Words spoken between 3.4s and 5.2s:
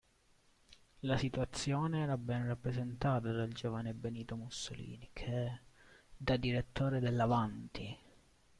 giovane Benito Mussolini